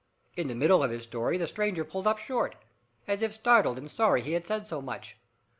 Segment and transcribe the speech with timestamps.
[0.35, 2.55] In the midst of his story the stranger pulled up short,
[3.07, 5.15] as if startled and sorry he had said so much.